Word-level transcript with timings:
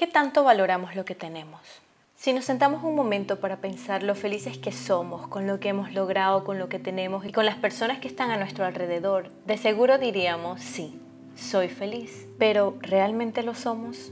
¿Qué 0.00 0.06
tanto 0.06 0.44
valoramos 0.44 0.96
lo 0.96 1.04
que 1.04 1.14
tenemos? 1.14 1.60
Si 2.16 2.32
nos 2.32 2.46
sentamos 2.46 2.82
un 2.84 2.94
momento 2.94 3.38
para 3.38 3.58
pensar 3.58 4.02
lo 4.02 4.14
felices 4.14 4.56
que 4.56 4.72
somos 4.72 5.28
con 5.28 5.46
lo 5.46 5.60
que 5.60 5.68
hemos 5.68 5.92
logrado, 5.92 6.42
con 6.42 6.58
lo 6.58 6.70
que 6.70 6.78
tenemos 6.78 7.26
y 7.26 7.32
con 7.32 7.44
las 7.44 7.56
personas 7.56 7.98
que 7.98 8.08
están 8.08 8.30
a 8.30 8.38
nuestro 8.38 8.64
alrededor, 8.64 9.28
de 9.44 9.58
seguro 9.58 9.98
diríamos, 9.98 10.62
sí, 10.62 10.98
soy 11.36 11.68
feliz. 11.68 12.26
Pero 12.38 12.78
¿realmente 12.80 13.42
lo 13.42 13.54
somos? 13.54 14.10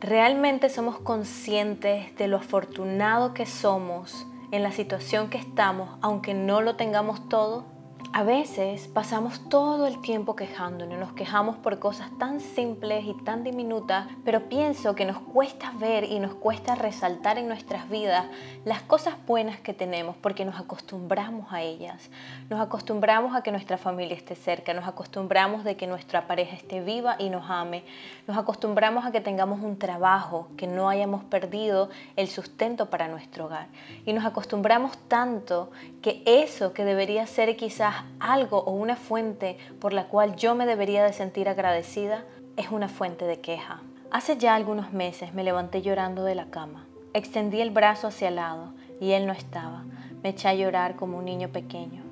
¿Realmente 0.00 0.68
somos 0.68 0.98
conscientes 0.98 2.16
de 2.16 2.26
lo 2.26 2.36
afortunado 2.36 3.34
que 3.34 3.46
somos 3.46 4.26
en 4.50 4.64
la 4.64 4.72
situación 4.72 5.30
que 5.30 5.38
estamos, 5.38 5.96
aunque 6.02 6.34
no 6.34 6.60
lo 6.60 6.74
tengamos 6.74 7.28
todo? 7.28 7.66
A 8.10 8.22
veces 8.22 8.88
pasamos 8.88 9.48
todo 9.50 9.86
el 9.86 10.00
tiempo 10.00 10.34
quejándonos, 10.34 10.98
nos 10.98 11.12
quejamos 11.12 11.56
por 11.56 11.78
cosas 11.78 12.10
tan 12.18 12.40
simples 12.40 13.04
y 13.04 13.12
tan 13.22 13.44
diminutas, 13.44 14.08
pero 14.24 14.48
pienso 14.48 14.94
que 14.94 15.04
nos 15.04 15.18
cuesta 15.18 15.72
ver 15.78 16.04
y 16.04 16.18
nos 16.18 16.34
cuesta 16.34 16.74
resaltar 16.74 17.36
en 17.36 17.48
nuestras 17.48 17.88
vidas 17.90 18.24
las 18.64 18.80
cosas 18.80 19.14
buenas 19.26 19.60
que 19.60 19.74
tenemos 19.74 20.16
porque 20.16 20.46
nos 20.46 20.58
acostumbramos 20.58 21.52
a 21.52 21.60
ellas. 21.60 22.10
Nos 22.48 22.60
acostumbramos 22.60 23.36
a 23.36 23.42
que 23.42 23.52
nuestra 23.52 23.76
familia 23.76 24.16
esté 24.16 24.34
cerca, 24.34 24.72
nos 24.72 24.88
acostumbramos 24.88 25.62
de 25.62 25.76
que 25.76 25.86
nuestra 25.86 26.26
pareja 26.26 26.56
esté 26.56 26.80
viva 26.80 27.16
y 27.18 27.28
nos 27.28 27.48
ame, 27.50 27.84
nos 28.26 28.38
acostumbramos 28.38 29.04
a 29.04 29.12
que 29.12 29.20
tengamos 29.20 29.60
un 29.60 29.78
trabajo, 29.78 30.48
que 30.56 30.66
no 30.66 30.88
hayamos 30.88 31.24
perdido 31.24 31.90
el 32.16 32.28
sustento 32.28 32.88
para 32.88 33.06
nuestro 33.06 33.44
hogar. 33.44 33.66
Y 34.06 34.14
nos 34.14 34.24
acostumbramos 34.24 34.96
tanto 35.08 35.70
que 36.00 36.22
eso 36.24 36.72
que 36.72 36.86
debería 36.86 37.26
ser 37.26 37.54
quizás 37.56 37.97
algo 38.20 38.58
o 38.64 38.72
una 38.72 38.96
fuente 38.96 39.58
por 39.80 39.92
la 39.92 40.08
cual 40.08 40.36
yo 40.36 40.54
me 40.54 40.66
debería 40.66 41.04
de 41.04 41.12
sentir 41.12 41.48
agradecida 41.48 42.24
es 42.56 42.70
una 42.70 42.88
fuente 42.88 43.24
de 43.24 43.40
queja. 43.40 43.80
Hace 44.10 44.36
ya 44.36 44.54
algunos 44.54 44.92
meses 44.92 45.34
me 45.34 45.44
levanté 45.44 45.82
llorando 45.82 46.24
de 46.24 46.34
la 46.34 46.46
cama. 46.46 46.86
Extendí 47.12 47.60
el 47.60 47.70
brazo 47.70 48.06
hacia 48.06 48.28
el 48.28 48.36
lado 48.36 48.72
y 49.00 49.12
él 49.12 49.26
no 49.26 49.32
estaba. 49.32 49.84
Me 50.22 50.30
eché 50.30 50.48
a 50.48 50.54
llorar 50.54 50.96
como 50.96 51.18
un 51.18 51.24
niño 51.24 51.48
pequeño. 51.50 52.02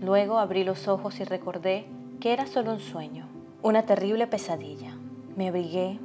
Luego 0.00 0.38
abrí 0.38 0.64
los 0.64 0.88
ojos 0.88 1.20
y 1.20 1.24
recordé 1.24 1.86
que 2.20 2.32
era 2.32 2.46
solo 2.46 2.72
un 2.72 2.80
sueño, 2.80 3.26
una 3.62 3.84
terrible 3.84 4.26
pesadilla. 4.26 4.94
Me 5.36 5.48
abrigué 5.48 5.98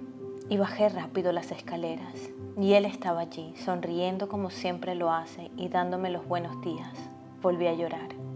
y 0.49 0.57
bajé 0.57 0.89
rápido 0.89 1.31
las 1.31 1.51
escaleras. 1.51 2.29
Y 2.59 2.73
él 2.73 2.85
estaba 2.85 3.22
allí, 3.22 3.53
sonriendo 3.57 4.27
como 4.27 4.49
siempre 4.49 4.95
lo 4.95 5.11
hace 5.11 5.51
y 5.57 5.69
dándome 5.69 6.09
los 6.09 6.27
buenos 6.27 6.61
días. 6.61 6.94
Volví 7.41 7.67
a 7.67 7.73
llorar. 7.73 8.27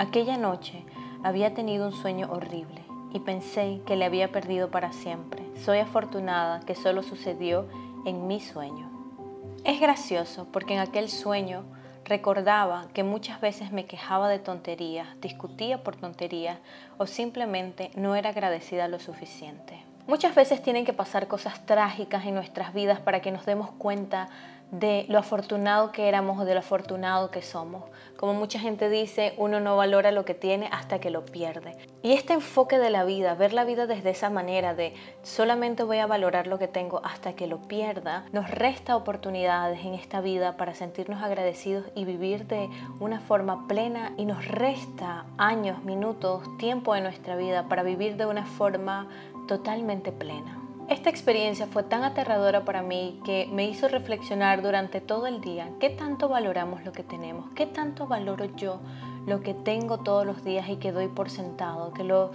Aquella 0.00 0.38
noche 0.38 0.82
había 1.22 1.52
tenido 1.52 1.86
un 1.86 1.92
sueño 1.92 2.30
horrible 2.32 2.82
y 3.12 3.18
pensé 3.18 3.82
que 3.84 3.96
le 3.96 4.06
había 4.06 4.32
perdido 4.32 4.70
para 4.70 4.94
siempre. 4.94 5.42
Soy 5.62 5.76
afortunada 5.76 6.60
que 6.60 6.74
solo 6.74 7.02
sucedió 7.02 7.66
en 8.06 8.26
mi 8.26 8.40
sueño. 8.40 8.88
Es 9.62 9.78
gracioso 9.78 10.46
porque 10.52 10.72
en 10.72 10.80
aquel 10.80 11.10
sueño 11.10 11.64
recordaba 12.06 12.86
que 12.94 13.04
muchas 13.04 13.42
veces 13.42 13.72
me 13.72 13.84
quejaba 13.84 14.30
de 14.30 14.38
tonterías, 14.38 15.06
discutía 15.20 15.84
por 15.84 15.96
tonterías 15.96 16.56
o 16.96 17.06
simplemente 17.06 17.90
no 17.94 18.16
era 18.16 18.30
agradecida 18.30 18.88
lo 18.88 19.00
suficiente. 19.00 19.84
Muchas 20.06 20.34
veces 20.34 20.62
tienen 20.62 20.86
que 20.86 20.94
pasar 20.94 21.28
cosas 21.28 21.66
trágicas 21.66 22.24
en 22.24 22.34
nuestras 22.34 22.72
vidas 22.72 23.00
para 23.00 23.20
que 23.20 23.32
nos 23.32 23.44
demos 23.44 23.70
cuenta 23.72 24.30
de 24.70 25.04
lo 25.08 25.18
afortunado 25.18 25.92
que 25.92 26.08
éramos 26.08 26.38
o 26.38 26.44
de 26.44 26.54
lo 26.54 26.60
afortunado 26.60 27.30
que 27.30 27.42
somos. 27.42 27.84
Como 28.16 28.34
mucha 28.34 28.58
gente 28.60 28.88
dice, 28.88 29.34
uno 29.36 29.60
no 29.60 29.76
valora 29.76 30.12
lo 30.12 30.24
que 30.24 30.34
tiene 30.34 30.68
hasta 30.70 31.00
que 31.00 31.10
lo 31.10 31.24
pierde. 31.24 31.76
Y 32.02 32.12
este 32.12 32.34
enfoque 32.34 32.78
de 32.78 32.90
la 32.90 33.04
vida, 33.04 33.34
ver 33.34 33.52
la 33.52 33.64
vida 33.64 33.86
desde 33.86 34.10
esa 34.10 34.30
manera 34.30 34.74
de 34.74 34.94
solamente 35.22 35.82
voy 35.82 35.98
a 35.98 36.06
valorar 36.06 36.46
lo 36.46 36.58
que 36.58 36.68
tengo 36.68 37.00
hasta 37.04 37.34
que 37.34 37.46
lo 37.46 37.58
pierda, 37.62 38.24
nos 38.32 38.50
resta 38.50 38.96
oportunidades 38.96 39.84
en 39.84 39.94
esta 39.94 40.20
vida 40.20 40.56
para 40.56 40.74
sentirnos 40.74 41.22
agradecidos 41.22 41.86
y 41.94 42.04
vivir 42.04 42.46
de 42.46 42.68
una 43.00 43.20
forma 43.20 43.66
plena 43.66 44.12
y 44.16 44.24
nos 44.24 44.46
resta 44.46 45.26
años, 45.38 45.82
minutos, 45.84 46.42
tiempo 46.58 46.94
de 46.94 47.00
nuestra 47.00 47.36
vida 47.36 47.68
para 47.68 47.82
vivir 47.82 48.16
de 48.16 48.26
una 48.26 48.46
forma 48.46 49.08
totalmente 49.48 50.12
plena. 50.12 50.59
Esta 50.90 51.08
experiencia 51.08 51.68
fue 51.68 51.84
tan 51.84 52.02
aterradora 52.02 52.64
para 52.64 52.82
mí 52.82 53.20
que 53.24 53.48
me 53.52 53.64
hizo 53.68 53.86
reflexionar 53.86 54.60
durante 54.60 55.00
todo 55.00 55.28
el 55.28 55.40
día 55.40 55.70
qué 55.78 55.88
tanto 55.88 56.28
valoramos 56.28 56.84
lo 56.84 56.90
que 56.90 57.04
tenemos, 57.04 57.48
qué 57.54 57.64
tanto 57.64 58.08
valoro 58.08 58.46
yo 58.56 58.80
lo 59.24 59.40
que 59.40 59.54
tengo 59.54 59.98
todos 59.98 60.26
los 60.26 60.42
días 60.42 60.68
y 60.68 60.78
que 60.78 60.90
doy 60.90 61.06
por 61.06 61.30
sentado, 61.30 61.92
que, 61.92 62.02
lo, 62.02 62.32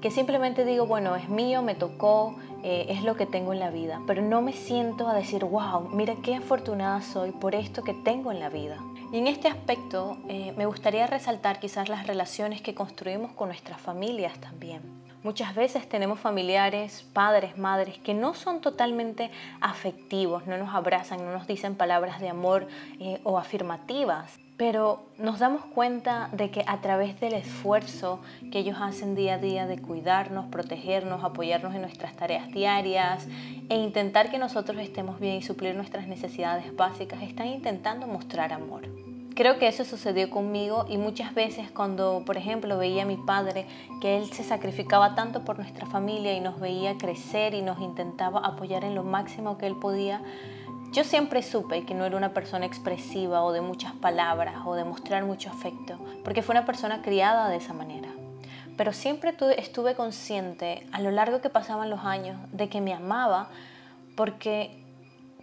que 0.00 0.10
simplemente 0.10 0.64
digo, 0.64 0.86
bueno, 0.86 1.16
es 1.16 1.28
mío, 1.28 1.60
me 1.60 1.74
tocó, 1.74 2.34
eh, 2.62 2.86
es 2.88 3.04
lo 3.04 3.14
que 3.14 3.26
tengo 3.26 3.52
en 3.52 3.60
la 3.60 3.68
vida, 3.68 4.00
pero 4.06 4.22
no 4.22 4.40
me 4.40 4.54
siento 4.54 5.06
a 5.06 5.12
decir, 5.12 5.44
wow, 5.44 5.90
mira 5.90 6.14
qué 6.22 6.34
afortunada 6.34 7.02
soy 7.02 7.32
por 7.32 7.54
esto 7.54 7.82
que 7.84 7.92
tengo 7.92 8.32
en 8.32 8.40
la 8.40 8.48
vida. 8.48 8.78
Y 9.12 9.18
en 9.18 9.26
este 9.26 9.48
aspecto 9.48 10.16
eh, 10.30 10.54
me 10.56 10.64
gustaría 10.64 11.06
resaltar 11.06 11.60
quizás 11.60 11.90
las 11.90 12.06
relaciones 12.06 12.62
que 12.62 12.74
construimos 12.74 13.32
con 13.32 13.48
nuestras 13.48 13.78
familias 13.78 14.40
también. 14.40 14.97
Muchas 15.24 15.56
veces 15.56 15.88
tenemos 15.88 16.20
familiares, 16.20 17.04
padres, 17.12 17.58
madres 17.58 17.98
que 17.98 18.14
no 18.14 18.34
son 18.34 18.60
totalmente 18.60 19.32
afectivos, 19.60 20.46
no 20.46 20.56
nos 20.58 20.72
abrazan, 20.72 21.24
no 21.24 21.32
nos 21.32 21.48
dicen 21.48 21.74
palabras 21.74 22.20
de 22.20 22.28
amor 22.28 22.68
eh, 23.00 23.20
o 23.24 23.36
afirmativas, 23.36 24.38
pero 24.56 25.02
nos 25.18 25.40
damos 25.40 25.64
cuenta 25.64 26.28
de 26.32 26.52
que 26.52 26.64
a 26.68 26.80
través 26.80 27.18
del 27.18 27.32
esfuerzo 27.32 28.20
que 28.52 28.60
ellos 28.60 28.78
hacen 28.80 29.16
día 29.16 29.34
a 29.34 29.38
día 29.38 29.66
de 29.66 29.82
cuidarnos, 29.82 30.46
protegernos, 30.46 31.24
apoyarnos 31.24 31.74
en 31.74 31.82
nuestras 31.82 32.14
tareas 32.14 32.48
diarias 32.52 33.26
e 33.68 33.74
intentar 33.74 34.30
que 34.30 34.38
nosotros 34.38 34.78
estemos 34.78 35.18
bien 35.18 35.34
y 35.34 35.42
suplir 35.42 35.74
nuestras 35.74 36.06
necesidades 36.06 36.76
básicas, 36.76 37.22
están 37.22 37.48
intentando 37.48 38.06
mostrar 38.06 38.52
amor. 38.52 38.82
Creo 39.38 39.60
que 39.60 39.68
eso 39.68 39.84
sucedió 39.84 40.30
conmigo 40.30 40.84
y 40.88 40.96
muchas 40.96 41.32
veces 41.32 41.70
cuando, 41.70 42.24
por 42.26 42.36
ejemplo, 42.36 42.76
veía 42.76 43.04
a 43.04 43.06
mi 43.06 43.16
padre 43.16 43.68
que 44.00 44.18
él 44.18 44.32
se 44.32 44.42
sacrificaba 44.42 45.14
tanto 45.14 45.44
por 45.44 45.60
nuestra 45.60 45.86
familia 45.86 46.32
y 46.32 46.40
nos 46.40 46.58
veía 46.58 46.98
crecer 46.98 47.54
y 47.54 47.62
nos 47.62 47.80
intentaba 47.80 48.40
apoyar 48.40 48.82
en 48.82 48.96
lo 48.96 49.04
máximo 49.04 49.56
que 49.56 49.68
él 49.68 49.76
podía, 49.76 50.22
yo 50.90 51.04
siempre 51.04 51.44
supe 51.44 51.84
que 51.84 51.94
no 51.94 52.04
era 52.04 52.16
una 52.16 52.34
persona 52.34 52.66
expresiva 52.66 53.44
o 53.44 53.52
de 53.52 53.60
muchas 53.60 53.92
palabras 53.92 54.56
o 54.66 54.74
de 54.74 54.82
mostrar 54.82 55.24
mucho 55.24 55.50
afecto, 55.50 56.00
porque 56.24 56.42
fue 56.42 56.54
una 56.54 56.66
persona 56.66 57.00
criada 57.00 57.48
de 57.48 57.58
esa 57.58 57.74
manera. 57.74 58.08
Pero 58.76 58.92
siempre 58.92 59.36
estuve 59.56 59.94
consciente 59.94 60.84
a 60.90 61.00
lo 61.00 61.12
largo 61.12 61.40
que 61.40 61.48
pasaban 61.48 61.90
los 61.90 62.00
años 62.00 62.36
de 62.50 62.68
que 62.68 62.80
me 62.80 62.92
amaba 62.92 63.50
porque 64.16 64.87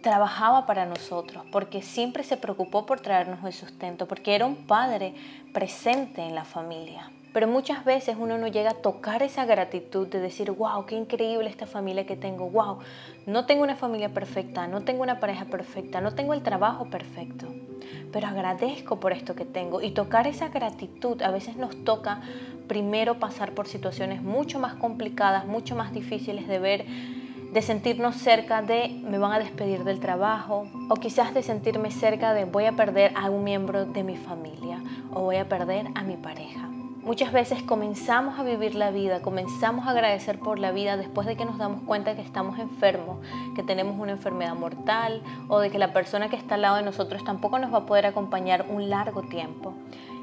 trabajaba 0.06 0.66
para 0.66 0.86
nosotros, 0.86 1.42
porque 1.50 1.82
siempre 1.82 2.22
se 2.22 2.36
preocupó 2.36 2.86
por 2.86 3.00
traernos 3.00 3.44
el 3.44 3.52
sustento, 3.52 4.06
porque 4.06 4.36
era 4.36 4.46
un 4.46 4.54
padre 4.54 5.16
presente 5.52 6.22
en 6.22 6.36
la 6.36 6.44
familia. 6.44 7.10
Pero 7.32 7.48
muchas 7.48 7.84
veces 7.84 8.16
uno 8.16 8.38
no 8.38 8.46
llega 8.46 8.70
a 8.70 8.74
tocar 8.74 9.24
esa 9.24 9.44
gratitud 9.46 10.06
de 10.06 10.20
decir, 10.20 10.52
wow, 10.52 10.86
qué 10.86 10.94
increíble 10.94 11.50
esta 11.50 11.66
familia 11.66 12.06
que 12.06 12.14
tengo, 12.14 12.48
wow, 12.48 12.78
no 13.26 13.46
tengo 13.46 13.64
una 13.64 13.74
familia 13.74 14.10
perfecta, 14.10 14.68
no 14.68 14.82
tengo 14.82 15.02
una 15.02 15.18
pareja 15.18 15.46
perfecta, 15.46 16.00
no 16.00 16.14
tengo 16.14 16.34
el 16.34 16.42
trabajo 16.44 16.84
perfecto, 16.84 17.48
pero 18.12 18.28
agradezco 18.28 19.00
por 19.00 19.12
esto 19.12 19.34
que 19.34 19.44
tengo. 19.44 19.82
Y 19.82 19.90
tocar 19.90 20.28
esa 20.28 20.50
gratitud 20.50 21.20
a 21.22 21.32
veces 21.32 21.56
nos 21.56 21.82
toca 21.82 22.20
primero 22.68 23.18
pasar 23.18 23.54
por 23.54 23.66
situaciones 23.66 24.22
mucho 24.22 24.60
más 24.60 24.74
complicadas, 24.74 25.46
mucho 25.46 25.74
más 25.74 25.92
difíciles 25.92 26.46
de 26.46 26.60
ver 26.60 26.86
de 27.56 27.62
sentirnos 27.62 28.16
cerca 28.16 28.60
de 28.60 29.00
me 29.02 29.16
van 29.16 29.32
a 29.32 29.38
despedir 29.38 29.82
del 29.82 29.98
trabajo 29.98 30.66
o 30.90 30.96
quizás 30.96 31.32
de 31.32 31.42
sentirme 31.42 31.90
cerca 31.90 32.34
de 32.34 32.44
voy 32.44 32.66
a 32.66 32.72
perder 32.72 33.14
a 33.16 33.30
un 33.30 33.44
miembro 33.44 33.86
de 33.86 34.02
mi 34.02 34.14
familia 34.14 34.82
o 35.14 35.22
voy 35.22 35.36
a 35.36 35.48
perder 35.48 35.86
a 35.94 36.02
mi 36.02 36.18
pareja. 36.18 36.68
Muchas 37.00 37.32
veces 37.32 37.62
comenzamos 37.62 38.38
a 38.38 38.42
vivir 38.42 38.74
la 38.74 38.90
vida, 38.90 39.22
comenzamos 39.22 39.86
a 39.86 39.92
agradecer 39.92 40.38
por 40.38 40.58
la 40.58 40.70
vida 40.70 40.98
después 40.98 41.26
de 41.26 41.34
que 41.34 41.46
nos 41.46 41.56
damos 41.56 41.80
cuenta 41.80 42.14
que 42.14 42.20
estamos 42.20 42.58
enfermos, 42.58 43.24
que 43.54 43.62
tenemos 43.62 43.98
una 43.98 44.12
enfermedad 44.12 44.54
mortal 44.54 45.22
o 45.48 45.58
de 45.58 45.70
que 45.70 45.78
la 45.78 45.94
persona 45.94 46.28
que 46.28 46.36
está 46.36 46.56
al 46.56 46.60
lado 46.60 46.76
de 46.76 46.82
nosotros 46.82 47.24
tampoco 47.24 47.58
nos 47.58 47.72
va 47.72 47.78
a 47.78 47.86
poder 47.86 48.04
acompañar 48.04 48.66
un 48.68 48.90
largo 48.90 49.22
tiempo. 49.22 49.72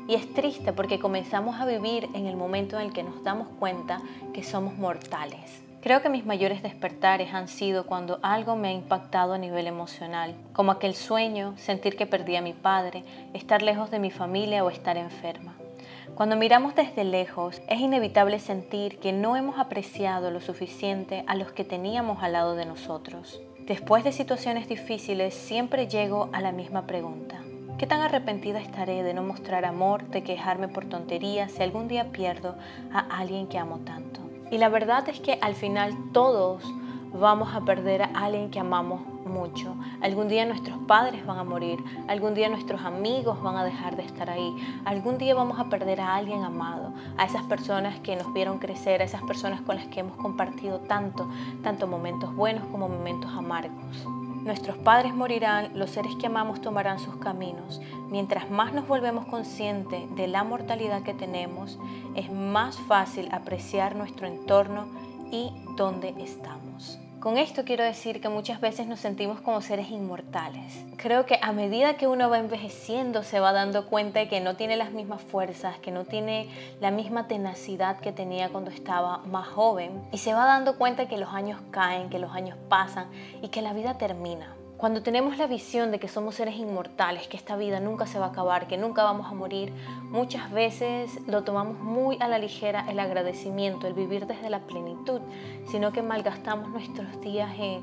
Y 0.08 0.13
es 0.13 0.31
triste 0.36 0.72
porque 0.72 1.00
comenzamos 1.00 1.60
a 1.60 1.66
vivir 1.66 2.10
en 2.13 2.28
el 2.28 2.36
momento 2.36 2.80
en 2.80 2.86
el 2.86 2.94
que 2.94 3.02
nos 3.02 3.24
damos 3.24 3.48
cuenta 3.58 4.02
que 4.34 4.44
somos 4.44 4.78
mortales 4.78 5.62
Creo 5.84 6.02
que 6.02 6.08
mis 6.08 6.26
mayores 6.26 6.64
despertares 6.64 7.34
han 7.34 7.50
sido 7.50 7.86
cuando 7.86 8.18
algo 8.22 8.56
me 8.56 8.70
ha 8.70 8.72
impactado 8.72 9.34
a 9.34 9.38
nivel 9.38 9.68
emocional, 9.68 10.34
como 10.54 10.72
aquel 10.72 10.96
sueño, 10.96 11.56
sentir 11.58 11.98
que 11.98 12.06
perdí 12.06 12.38
a 12.38 12.42
mi 12.42 12.54
padre, 12.54 13.04
estar 13.34 13.62
lejos 13.62 13.92
de 13.92 14.00
mi 14.00 14.10
familia 14.10 14.64
o 14.64 14.70
estar 14.70 14.96
enferma. 14.96 15.56
Cuando 16.16 16.38
miramos 16.38 16.74
desde 16.74 17.04
lejos, 17.04 17.62
es 17.68 17.82
inevitable 17.82 18.40
sentir 18.40 18.98
que 19.00 19.12
no 19.12 19.36
hemos 19.36 19.60
apreciado 19.60 20.32
lo 20.32 20.40
suficiente 20.40 21.26
a 21.28 21.36
los 21.36 21.52
que 21.52 21.66
teníamos 21.66 22.24
al 22.24 22.32
lado 22.32 22.56
de 22.56 22.66
nosotros. 22.66 23.42
Después 23.60 24.06
de 24.06 24.14
situaciones 24.14 24.70
difíciles, 24.70 25.34
siempre 25.34 25.90
llego 25.90 26.30
a 26.32 26.40
la 26.40 26.54
misma 26.54 26.88
pregunta. 26.88 27.42
¿Qué 27.78 27.88
tan 27.88 28.00
arrepentida 28.00 28.62
estaré 28.62 29.04
de 29.04 29.14
no 29.14 29.22
mostrar 29.22 29.66
amor, 29.66 30.08
de 30.08 30.24
quejarme 30.24 30.70
por 30.70 30.86
tonterías 30.86 31.52
si 31.52 31.62
algún 31.62 31.90
día 31.90 32.14
pierdo 32.14 32.56
a 32.94 33.00
alguien 33.20 33.48
que 33.48 33.58
amo 33.58 33.80
tanto? 33.80 34.23
Y 34.54 34.60
la 34.60 34.70
verdad 34.70 35.10
es 35.10 35.20
que 35.20 35.40
al 35.42 35.56
final 35.56 35.98
todos 36.12 36.64
vamos 37.12 37.56
a 37.56 37.62
perder 37.62 38.04
a 38.04 38.12
alguien 38.14 38.52
que 38.52 38.60
amamos 38.60 39.02
mucho. 39.26 39.76
Algún 40.00 40.28
día 40.28 40.46
nuestros 40.46 40.78
padres 40.86 41.26
van 41.26 41.40
a 41.40 41.44
morir, 41.44 41.84
algún 42.08 42.36
día 42.36 42.50
nuestros 42.50 42.82
amigos 42.82 43.42
van 43.42 43.58
a 43.58 43.64
dejar 43.64 43.96
de 43.96 44.04
estar 44.04 44.30
ahí, 44.30 44.56
algún 44.86 45.18
día 45.18 45.34
vamos 45.34 45.60
a 45.60 45.70
perder 45.70 46.02
a 46.02 46.14
alguien 46.14 46.44
amado, 46.44 46.94
a 47.18 47.26
esas 47.26 47.42
personas 47.46 48.00
que 48.02 48.16
nos 48.16 48.32
vieron 48.32 48.60
crecer, 48.60 49.02
a 49.02 49.06
esas 49.06 49.24
personas 49.24 49.60
con 49.62 49.76
las 49.76 49.88
que 49.88 50.02
hemos 50.02 50.18
compartido 50.18 50.82
tanto, 50.82 51.28
tanto 51.64 51.88
momentos 51.88 52.36
buenos 52.36 52.64
como 52.68 52.88
momentos 52.88 53.32
amargos. 53.32 54.06
Nuestros 54.44 54.78
padres 54.78 55.13
morirán, 55.13 55.78
los 55.80 55.92
seres 55.92 56.16
que 56.19 56.28
amamos 56.28 56.60
tomarán 56.60 57.00
sus 57.00 57.16
caminos. 57.16 57.81
Mientras 58.10 58.50
más 58.51 58.74
nos 58.74 58.88
volvemos 58.88 59.25
conscientes 59.25 60.13
de 60.16 60.28
la 60.28 60.44
mortalidad 60.44 61.01
que 61.04 61.13
tenemos, 61.13 61.80
es 62.16 62.30
más 62.30 62.78
fácil 62.78 63.30
apreciar 63.31 63.95
nuestro 63.95 64.28
entorno 64.28 64.88
y 65.31 65.51
dónde 65.78 66.13
estamos. 66.19 67.00
Con 67.24 67.38
esto 67.38 67.64
quiero 67.64 67.86
decir 67.86 68.20
que 68.20 68.28
muchas 68.28 68.60
veces 68.60 68.86
nos 68.86 69.00
sentimos 69.00 69.40
como 69.40 69.62
seres 69.62 69.90
inmortales. 69.90 70.84
Creo 70.98 71.25
que 71.25 71.40
a 71.42 71.54
medida 71.54 71.96
que 71.96 72.06
uno 72.06 72.30
va 72.30 72.38
envejeciendo 72.38 73.24
se 73.24 73.40
va 73.40 73.54
dando 73.54 73.88
cuenta 73.88 74.20
de 74.20 74.28
que 74.28 74.42
no 74.42 74.58
tiene 74.58 74.75
las 74.75 74.92
mismas 74.92 75.22
fuerzas, 75.22 75.80
que 75.80 75.90
no 75.90 76.04
tiene 76.04 76.50
la 76.81 76.92
misma 76.92 77.30
tenacidad 77.30 77.98
que 78.02 78.12
tenía 78.12 78.50
cuando 78.50 78.72
estaba 78.72 79.20
más 79.20 79.48
joven 79.48 80.04
y 80.12 80.18
se 80.18 80.34
va 80.34 80.46
dando 80.46 80.78
cuenta 80.78 81.08
que 81.08 81.18
los 81.18 81.30
años 81.30 81.62
caen, 81.72 82.10
que 82.10 82.20
los 82.20 82.34
años 82.34 82.58
pasan 82.68 83.08
y 83.42 83.48
que 83.48 83.62
la 83.62 83.72
vida 83.72 83.98
termina. 83.98 84.54
Cuando 84.84 85.02
tenemos 85.02 85.38
la 85.38 85.48
visión 85.48 85.92
de 85.92 86.00
que 86.02 86.10
somos 86.10 86.36
seres 86.36 86.58
inmortales, 86.58 87.30
que 87.30 87.38
esta 87.38 87.56
vida 87.56 87.80
nunca 87.80 88.06
se 88.06 88.20
va 88.20 88.26
a 88.26 88.30
acabar, 88.32 88.68
que 88.68 88.78
nunca 88.78 89.02
vamos 89.06 89.28
a 89.28 89.34
morir, 89.34 89.72
muchas 90.12 90.52
veces 90.52 91.22
lo 91.26 91.46
tomamos 91.46 91.80
muy 91.80 92.18
a 92.20 92.28
la 92.28 92.38
ligera 92.38 92.84
el 92.90 93.00
agradecimiento, 93.00 93.88
el 93.88 93.94
vivir 93.94 94.28
desde 94.28 94.50
la 94.50 94.60
plenitud, 94.60 95.22
sino 95.72 95.94
que 95.94 96.02
malgastamos 96.02 96.68
nuestros 96.68 97.22
días 97.22 97.50
en 97.58 97.82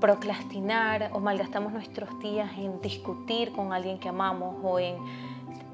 procrastinar 0.00 1.10
o 1.12 1.20
malgastamos 1.20 1.74
nuestros 1.74 2.18
días 2.20 2.50
en 2.56 2.80
discutir 2.80 3.52
con 3.52 3.74
alguien 3.74 3.98
que 3.98 4.08
amamos 4.08 4.56
o 4.62 4.78
en 4.78 4.96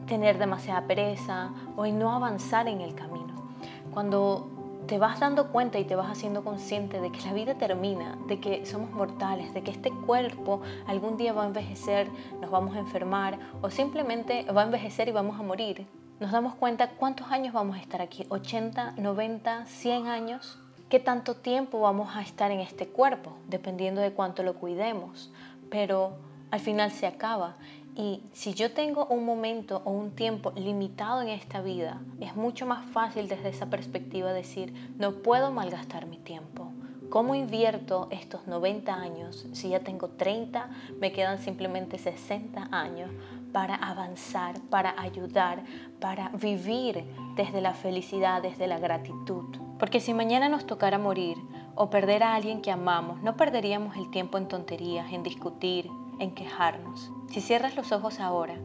tener 0.09 0.37
demasiada 0.37 0.85
pereza 0.85 1.53
o 1.77 1.87
en 1.87 1.97
no 1.97 2.11
avanzar 2.11 2.67
en 2.67 2.81
el 2.81 2.97
camino. 2.97 3.37
Cuando 3.95 4.56
te 4.87 4.99
vas 4.99 5.19
dando 5.19 5.49
cuenta 5.49 5.79
y 5.79 5.85
te 5.85 5.97
vas 5.97 6.11
haciendo 6.11 6.44
consciente 6.44 7.00
de 7.00 7.11
que 7.11 7.21
la 7.23 7.33
vida 7.33 7.55
termina, 7.55 8.17
de 8.29 8.38
que 8.38 8.65
somos 8.67 8.91
mortales, 8.93 9.53
de 9.53 9.62
que 9.62 9.73
este 9.73 9.91
cuerpo 9.91 10.62
algún 10.87 11.17
día 11.17 11.33
va 11.33 11.43
a 11.43 11.47
envejecer, 11.47 12.09
nos 12.41 12.50
vamos 12.50 12.77
a 12.77 12.79
enfermar 12.79 13.38
o 13.62 13.71
simplemente 13.71 14.44
va 14.44 14.62
a 14.62 14.65
envejecer 14.65 15.09
y 15.09 15.12
vamos 15.12 15.41
a 15.41 15.43
morir. 15.43 15.87
Nos 16.21 16.31
damos 16.31 16.55
cuenta 16.55 16.91
cuántos 16.91 17.31
años 17.31 17.53
vamos 17.53 17.77
a 17.77 17.81
estar 17.81 18.00
aquí, 18.00 18.27
80, 18.29 18.93
90, 18.93 19.67
100 19.67 20.06
años. 20.06 20.59
¿Qué 20.89 21.00
tanto 21.00 21.35
tiempo 21.35 21.81
vamos 21.81 22.15
a 22.15 22.23
estar 22.23 22.53
en 22.53 22.61
este 22.61 22.87
cuerpo? 22.87 23.37
Dependiendo 23.49 24.00
de 24.00 24.12
cuánto 24.12 24.44
lo 24.44 24.55
cuidemos. 24.55 25.32
Pero 25.69 26.12
al 26.53 26.61
final 26.61 26.93
se 26.93 27.06
acaba 27.09 27.56
y 27.96 28.22
si 28.34 28.52
yo 28.52 28.72
tengo 28.72 29.06
un 29.06 29.25
momento 29.25 29.81
o 29.87 29.90
un 29.90 30.10
tiempo 30.10 30.52
limitado 30.54 31.22
en 31.22 31.28
esta 31.28 31.62
vida, 31.62 31.98
es 32.20 32.37
mucho 32.37 32.66
más 32.66 32.84
fácil 32.90 33.26
desde 33.26 33.48
esa 33.48 33.70
perspectiva 33.70 34.34
decir, 34.34 34.75
no 34.98 35.12
puedo 35.22 35.50
malgastar 35.50 36.04
mi 36.04 36.19
tiempo. 36.19 36.70
¿Cómo 37.08 37.34
invierto 37.34 38.08
estos 38.10 38.46
90 38.46 38.93
años 38.93 39.46
si 39.52 39.70
ya 39.70 39.81
tengo 39.81 40.08
30, 40.08 40.69
me 41.00 41.12
quedan 41.12 41.38
simplemente 41.38 41.96
60 41.96 42.69
años 42.70 43.10
para 43.52 43.76
avanzar, 43.76 44.60
para 44.69 45.00
ayudar, 45.00 45.64
para 45.98 46.28
vivir 46.31 47.02
desde 47.34 47.62
la 47.62 47.72
felicidad, 47.72 48.43
desde 48.43 48.66
la 48.66 48.78
gratitud? 48.78 49.56
Porque 49.78 50.00
si 50.00 50.12
mañana 50.12 50.50
nos 50.50 50.66
tocara 50.66 50.98
morir 50.98 51.38
o 51.75 51.88
perder 51.88 52.25
a 52.25 52.34
alguien 52.34 52.60
que 52.60 52.70
amamos, 52.70 53.22
no 53.22 53.37
perderíamos 53.37 53.96
el 53.96 54.10
tiempo 54.10 54.37
en 54.37 54.48
tonterías, 54.48 55.12
en 55.12 55.22
discutir, 55.22 55.88
en 56.19 56.35
quejarnos. 56.35 57.11
Si 57.31 57.41
cierras 57.41 57.77
los 57.77 57.93
ojos 57.93 58.21
ahora 58.21 58.57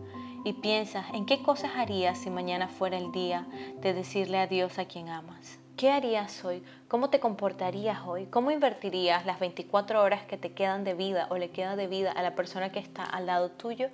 y 0.43 0.53
piensas 0.53 1.05
en 1.13 1.25
qué 1.25 1.43
cosas 1.43 1.71
harías 1.75 2.17
si 2.17 2.29
mañana 2.29 2.67
fuera 2.67 2.97
el 2.97 3.11
día 3.11 3.47
de 3.81 3.93
decirle 3.93 4.39
adiós 4.39 4.79
a 4.79 4.85
quien 4.85 5.09
amas. 5.09 5.59
¿Qué 5.77 5.89
harías 5.89 6.43
hoy? 6.45 6.63
¿Cómo 6.87 7.09
te 7.09 7.19
comportarías 7.19 8.01
hoy? 8.05 8.27
¿Cómo 8.27 8.51
invertirías 8.51 9.25
las 9.25 9.39
24 9.39 10.01
horas 10.01 10.23
que 10.25 10.37
te 10.37 10.53
quedan 10.53 10.83
de 10.83 10.93
vida 10.93 11.27
o 11.31 11.37
le 11.37 11.49
queda 11.49 11.75
de 11.75 11.87
vida 11.87 12.11
a 12.11 12.21
la 12.21 12.35
persona 12.35 12.71
que 12.71 12.79
está 12.79 13.03
al 13.03 13.25
lado 13.25 13.49
tuyo 13.51 13.89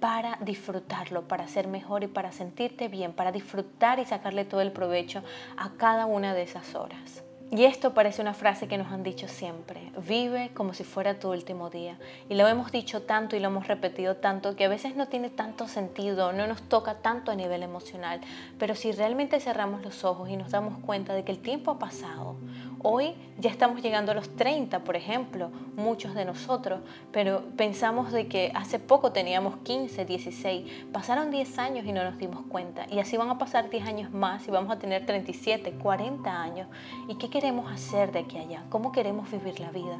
para 0.00 0.38
disfrutarlo, 0.40 1.28
para 1.28 1.46
ser 1.46 1.68
mejor 1.68 2.02
y 2.02 2.08
para 2.08 2.32
sentirte 2.32 2.88
bien, 2.88 3.12
para 3.12 3.32
disfrutar 3.32 3.98
y 4.00 4.06
sacarle 4.06 4.44
todo 4.44 4.60
el 4.60 4.72
provecho 4.72 5.22
a 5.56 5.70
cada 5.76 6.06
una 6.06 6.34
de 6.34 6.42
esas 6.42 6.74
horas? 6.74 7.22
Y 7.52 7.64
esto 7.64 7.94
parece 7.94 8.22
una 8.22 8.32
frase 8.32 8.68
que 8.68 8.78
nos 8.78 8.92
han 8.92 9.02
dicho 9.02 9.26
siempre, 9.26 9.90
vive 10.06 10.52
como 10.54 10.72
si 10.72 10.84
fuera 10.84 11.18
tu 11.18 11.32
último 11.32 11.68
día. 11.68 11.98
Y 12.28 12.36
lo 12.36 12.46
hemos 12.46 12.70
dicho 12.70 13.02
tanto 13.02 13.34
y 13.34 13.40
lo 13.40 13.48
hemos 13.48 13.66
repetido 13.66 14.14
tanto 14.14 14.54
que 14.54 14.66
a 14.66 14.68
veces 14.68 14.94
no 14.94 15.08
tiene 15.08 15.30
tanto 15.30 15.66
sentido, 15.66 16.32
no 16.32 16.46
nos 16.46 16.62
toca 16.62 16.98
tanto 17.02 17.32
a 17.32 17.34
nivel 17.34 17.64
emocional. 17.64 18.20
Pero 18.56 18.76
si 18.76 18.92
realmente 18.92 19.40
cerramos 19.40 19.82
los 19.82 20.04
ojos 20.04 20.30
y 20.30 20.36
nos 20.36 20.52
damos 20.52 20.78
cuenta 20.78 21.12
de 21.12 21.24
que 21.24 21.32
el 21.32 21.40
tiempo 21.40 21.72
ha 21.72 21.78
pasado, 21.80 22.36
Hoy 22.82 23.14
ya 23.38 23.50
estamos 23.50 23.82
llegando 23.82 24.12
a 24.12 24.14
los 24.14 24.34
30, 24.36 24.84
por 24.84 24.96
ejemplo, 24.96 25.50
muchos 25.76 26.14
de 26.14 26.24
nosotros, 26.24 26.80
pero 27.12 27.42
pensamos 27.54 28.10
de 28.10 28.26
que 28.26 28.52
hace 28.54 28.78
poco 28.78 29.12
teníamos 29.12 29.56
15, 29.64 30.06
16, 30.06 30.86
pasaron 30.90 31.30
10 31.30 31.58
años 31.58 31.84
y 31.84 31.92
no 31.92 32.02
nos 32.02 32.16
dimos 32.16 32.40
cuenta, 32.48 32.86
y 32.90 32.98
así 32.98 33.18
van 33.18 33.28
a 33.28 33.36
pasar 33.36 33.68
10 33.68 33.86
años 33.86 34.14
más 34.14 34.48
y 34.48 34.50
vamos 34.50 34.72
a 34.72 34.78
tener 34.78 35.04
37, 35.04 35.72
40 35.72 36.42
años. 36.42 36.68
¿Y 37.06 37.16
qué 37.16 37.28
queremos 37.28 37.70
hacer 37.70 38.12
de 38.12 38.20
aquí 38.20 38.38
a 38.38 38.42
allá? 38.42 38.64
¿Cómo 38.70 38.92
queremos 38.92 39.30
vivir 39.30 39.60
la 39.60 39.70
vida? 39.70 39.98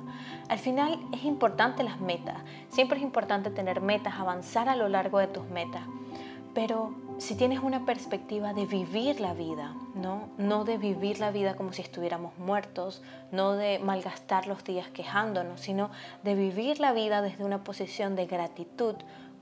Al 0.48 0.58
final 0.58 0.98
es 1.12 1.24
importante 1.24 1.82
las 1.82 2.00
metas, 2.00 2.38
siempre 2.70 2.96
es 2.96 3.04
importante 3.04 3.50
tener 3.50 3.82
metas, 3.82 4.14
avanzar 4.18 4.70
a 4.70 4.76
lo 4.76 4.88
largo 4.88 5.18
de 5.18 5.26
tus 5.26 5.44
metas, 5.50 5.82
pero 6.54 6.94
si 7.20 7.34
tienes 7.34 7.60
una 7.60 7.84
perspectiva 7.84 8.54
de 8.54 8.64
vivir 8.64 9.20
la 9.20 9.34
vida, 9.34 9.74
¿no? 9.94 10.64
de 10.64 10.78
vivir 10.78 11.20
la 11.20 11.30
vida 11.30 11.54
como 11.54 11.72
si 11.74 11.82
estuviéramos 11.82 12.36
muertos, 12.38 13.02
no 13.30 13.52
de 13.52 13.78
malgastar 13.78 14.46
los 14.46 14.64
días 14.64 14.88
quejándonos, 14.88 15.60
sino 15.60 15.90
de 16.22 16.34
vivir 16.34 16.80
la 16.80 16.92
vida 16.92 17.20
desde 17.20 17.44
una 17.44 17.62
posición 17.62 18.16
de 18.16 18.26
gratitud. 18.26 18.94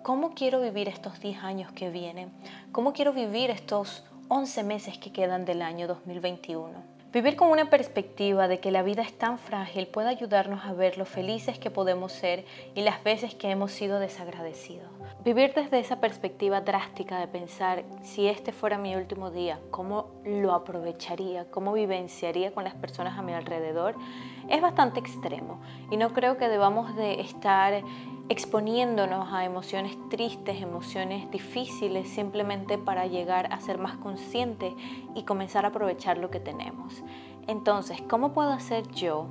¿Cómo 0.03 0.35
quiero 0.35 0.61
vivir 0.61 0.89
estos 0.89 1.21
10 1.21 1.45
años 1.45 1.71
que 1.71 1.89
vienen? 1.91 2.33
¿Cómo 2.73 2.93
quiero 2.93 3.13
vivir 3.13 3.51
estos 3.51 4.05
11 4.27 4.65
meses 4.65 4.99
que 4.99 5.13
quedan 5.13 5.45
del 5.45 5.63
año 5.63 5.87
2021? 5.87 6.99
Vivir 7.13 7.37
con 7.37 7.49
una 7.49 7.71
perspectiva 7.71 8.49
de 8.49 8.59
que 8.59 8.73
la 8.73 8.83
vida 8.83 9.03
es 9.03 9.17
tan 9.17 9.39
frágil 9.39 9.87
puede 9.87 10.09
ayudarnos 10.09 10.65
a 10.65 10.73
ver 10.73 10.99
lo 10.99 11.05
felices 11.05 11.59
que 11.61 11.71
podemos 11.71 12.13
ser 12.13 12.45
y 12.75 12.83
las 12.83 13.03
veces 13.05 13.35
que 13.35 13.51
hemos 13.51 13.71
sido 13.71 14.01
desagradecidos. 14.01 14.98
Vivir 15.29 15.53
desde 15.53 15.79
esa 15.79 16.01
perspectiva 16.01 16.63
drástica 16.63 17.19
de 17.19 17.29
pensar 17.29 17.85
si 18.01 18.29
este 18.29 18.51
fuera 18.51 18.79
mi 18.79 18.97
último 18.97 19.31
día, 19.31 19.61
cómo 19.71 20.23
lo 20.25 20.55
aprovecharía, 20.55 21.51
cómo 21.51 21.75
vivenciaría 21.75 22.51
con 22.55 22.65
las 22.65 22.75
personas 22.75 23.19
a 23.19 23.21
mi 23.21 23.35
alrededor, 23.35 23.95
es 24.49 24.63
bastante 24.63 25.01
extremo. 25.01 25.61
Y 25.91 25.99
no 25.99 26.15
creo 26.15 26.39
que 26.39 26.49
debamos 26.49 26.97
de 26.97 27.21
estar 27.21 27.83
exponiéndonos 28.31 29.31
a 29.31 29.45
emociones 29.45 29.99
tristes, 30.09 30.63
emociones 30.63 31.31
difíciles, 31.31 32.09
simplemente 32.09 32.79
para 32.79 33.05
llegar 33.05 33.53
a 33.53 33.61
ser 33.61 33.77
más 33.77 33.99
conscientes 33.99 34.73
y 35.15 35.25
comenzar 35.25 35.67
a 35.67 35.69
aprovechar 35.69 36.17
lo 36.17 36.31
que 36.31 36.41
tenemos. 36.41 37.03
Entonces, 37.47 38.01
¿cómo 38.09 38.33
puedo 38.33 38.51
hacer 38.51 38.89
yo 38.89 39.27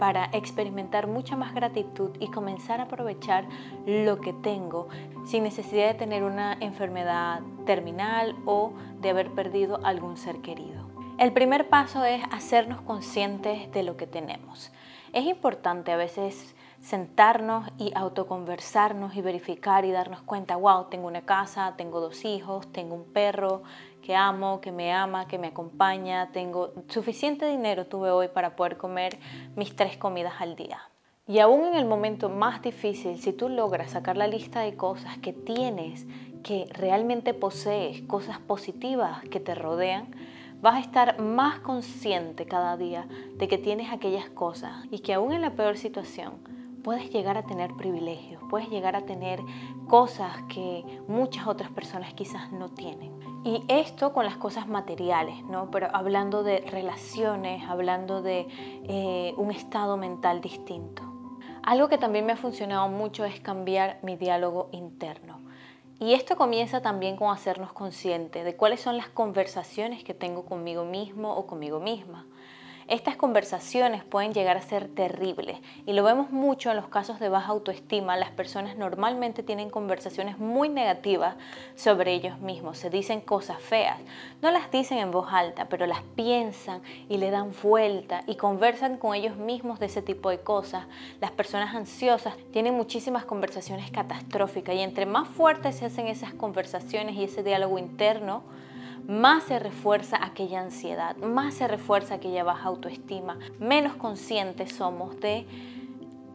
para 0.00 0.30
experimentar 0.32 1.06
mucha 1.06 1.36
más 1.36 1.54
gratitud 1.54 2.10
y 2.18 2.28
comenzar 2.28 2.80
a 2.80 2.84
aprovechar 2.84 3.44
lo 3.86 4.20
que 4.20 4.32
tengo 4.32 4.88
sin 5.26 5.44
necesidad 5.44 5.88
de 5.88 5.94
tener 5.94 6.24
una 6.24 6.54
enfermedad 6.58 7.42
terminal 7.66 8.34
o 8.46 8.72
de 9.00 9.10
haber 9.10 9.30
perdido 9.30 9.78
algún 9.84 10.16
ser 10.16 10.40
querido? 10.40 10.88
El 11.18 11.34
primer 11.34 11.68
paso 11.68 12.02
es 12.02 12.22
hacernos 12.32 12.80
conscientes 12.80 13.70
de 13.72 13.82
lo 13.82 13.98
que 13.98 14.06
tenemos. 14.06 14.72
Es 15.12 15.26
importante 15.26 15.92
a 15.92 15.96
veces 15.96 16.56
sentarnos 16.80 17.68
y 17.78 17.92
autoconversarnos 17.94 19.14
y 19.14 19.20
verificar 19.20 19.84
y 19.84 19.90
darnos 19.90 20.22
cuenta, 20.22 20.56
wow, 20.56 20.86
tengo 20.90 21.06
una 21.06 21.22
casa, 21.22 21.74
tengo 21.76 22.00
dos 22.00 22.24
hijos, 22.24 22.72
tengo 22.72 22.94
un 22.94 23.04
perro 23.04 23.62
que 24.02 24.16
amo, 24.16 24.60
que 24.60 24.72
me 24.72 24.92
ama, 24.92 25.28
que 25.28 25.38
me 25.38 25.48
acompaña, 25.48 26.30
tengo 26.32 26.72
suficiente 26.88 27.46
dinero 27.46 27.86
tuve 27.86 28.10
hoy 28.10 28.28
para 28.28 28.56
poder 28.56 28.76
comer 28.76 29.18
mis 29.56 29.76
tres 29.76 29.96
comidas 29.98 30.34
al 30.40 30.56
día. 30.56 30.80
Y 31.26 31.38
aún 31.38 31.64
en 31.64 31.74
el 31.74 31.84
momento 31.84 32.28
más 32.28 32.62
difícil, 32.62 33.20
si 33.20 33.32
tú 33.32 33.48
logras 33.48 33.92
sacar 33.92 34.16
la 34.16 34.26
lista 34.26 34.60
de 34.62 34.74
cosas 34.74 35.18
que 35.18 35.32
tienes, 35.32 36.06
que 36.42 36.66
realmente 36.72 37.34
posees, 37.34 38.02
cosas 38.02 38.38
positivas 38.38 39.22
que 39.28 39.38
te 39.38 39.54
rodean, 39.54 40.10
vas 40.60 40.74
a 40.74 40.80
estar 40.80 41.20
más 41.20 41.60
consciente 41.60 42.46
cada 42.46 42.76
día 42.76 43.06
de 43.36 43.48
que 43.48 43.58
tienes 43.58 43.92
aquellas 43.92 44.28
cosas 44.30 44.86
y 44.90 45.00
que 45.00 45.14
aún 45.14 45.32
en 45.32 45.42
la 45.42 45.54
peor 45.54 45.76
situación, 45.76 46.32
puedes 46.82 47.10
llegar 47.10 47.36
a 47.36 47.42
tener 47.42 47.74
privilegios, 47.74 48.42
puedes 48.48 48.68
llegar 48.68 48.96
a 48.96 49.02
tener 49.02 49.40
cosas 49.88 50.42
que 50.48 50.84
muchas 51.08 51.46
otras 51.46 51.70
personas 51.70 52.14
quizás 52.14 52.52
no 52.52 52.68
tienen. 52.68 53.12
Y 53.44 53.64
esto 53.68 54.12
con 54.12 54.24
las 54.26 54.36
cosas 54.36 54.68
materiales, 54.68 55.42
¿no? 55.44 55.70
Pero 55.70 55.88
hablando 55.94 56.42
de 56.42 56.60
relaciones, 56.60 57.64
hablando 57.68 58.20
de 58.20 58.46
eh, 58.84 59.34
un 59.36 59.50
estado 59.50 59.96
mental 59.96 60.40
distinto. 60.40 61.02
Algo 61.62 61.88
que 61.88 61.98
también 61.98 62.26
me 62.26 62.32
ha 62.32 62.36
funcionado 62.36 62.88
mucho 62.88 63.24
es 63.24 63.40
cambiar 63.40 63.98
mi 64.02 64.16
diálogo 64.16 64.68
interno. 64.72 65.40
Y 65.98 66.14
esto 66.14 66.36
comienza 66.36 66.80
también 66.80 67.16
con 67.16 67.30
hacernos 67.30 67.72
conscientes 67.74 68.44
de 68.44 68.56
cuáles 68.56 68.80
son 68.80 68.96
las 68.96 69.08
conversaciones 69.08 70.02
que 70.02 70.14
tengo 70.14 70.46
conmigo 70.46 70.84
mismo 70.86 71.34
o 71.34 71.46
conmigo 71.46 71.78
misma. 71.78 72.26
Estas 72.90 73.14
conversaciones 73.14 74.02
pueden 74.02 74.34
llegar 74.34 74.56
a 74.56 74.62
ser 74.62 74.88
terribles 74.88 75.60
y 75.86 75.92
lo 75.92 76.02
vemos 76.02 76.32
mucho 76.32 76.70
en 76.70 76.76
los 76.76 76.88
casos 76.88 77.20
de 77.20 77.28
baja 77.28 77.52
autoestima. 77.52 78.16
Las 78.16 78.32
personas 78.32 78.76
normalmente 78.76 79.44
tienen 79.44 79.70
conversaciones 79.70 80.40
muy 80.40 80.68
negativas 80.68 81.36
sobre 81.76 82.12
ellos 82.12 82.40
mismos, 82.40 82.78
se 82.78 82.90
dicen 82.90 83.20
cosas 83.20 83.60
feas. 83.60 84.00
No 84.42 84.50
las 84.50 84.72
dicen 84.72 84.98
en 84.98 85.12
voz 85.12 85.28
alta, 85.30 85.68
pero 85.68 85.86
las 85.86 86.02
piensan 86.16 86.82
y 87.08 87.18
le 87.18 87.30
dan 87.30 87.52
vuelta 87.62 88.24
y 88.26 88.34
conversan 88.34 88.96
con 88.96 89.14
ellos 89.14 89.36
mismos 89.36 89.78
de 89.78 89.86
ese 89.86 90.02
tipo 90.02 90.28
de 90.28 90.40
cosas. 90.40 90.86
Las 91.20 91.30
personas 91.30 91.76
ansiosas 91.76 92.34
tienen 92.50 92.74
muchísimas 92.74 93.24
conversaciones 93.24 93.88
catastróficas 93.92 94.74
y 94.74 94.80
entre 94.80 95.06
más 95.06 95.28
fuertes 95.28 95.76
se 95.76 95.84
hacen 95.84 96.08
esas 96.08 96.34
conversaciones 96.34 97.14
y 97.14 97.22
ese 97.22 97.44
diálogo 97.44 97.78
interno, 97.78 98.42
más 99.10 99.42
se 99.42 99.58
refuerza 99.58 100.24
aquella 100.24 100.60
ansiedad, 100.60 101.16
más 101.16 101.54
se 101.54 101.66
refuerza 101.66 102.14
aquella 102.14 102.44
baja 102.44 102.68
autoestima, 102.68 103.40
menos 103.58 103.96
conscientes 103.96 104.72
somos 104.72 105.18
de 105.18 105.48